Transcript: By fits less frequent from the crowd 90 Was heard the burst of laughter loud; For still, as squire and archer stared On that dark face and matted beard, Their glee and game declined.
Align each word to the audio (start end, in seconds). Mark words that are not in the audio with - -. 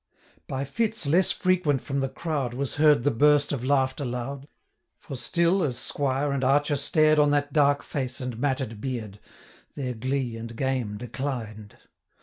By 0.47 0.65
fits 0.65 1.05
less 1.05 1.31
frequent 1.31 1.79
from 1.79 1.99
the 1.99 2.09
crowd 2.09 2.53
90 2.53 2.57
Was 2.57 2.75
heard 2.77 3.03
the 3.03 3.11
burst 3.11 3.51
of 3.51 3.63
laughter 3.63 4.03
loud; 4.03 4.47
For 4.97 5.15
still, 5.15 5.61
as 5.61 5.77
squire 5.77 6.31
and 6.31 6.43
archer 6.43 6.75
stared 6.75 7.19
On 7.19 7.29
that 7.29 7.53
dark 7.53 7.83
face 7.83 8.19
and 8.19 8.39
matted 8.39 8.81
beard, 8.81 9.19
Their 9.75 9.93
glee 9.93 10.37
and 10.37 10.55
game 10.55 10.97
declined. 10.97 11.77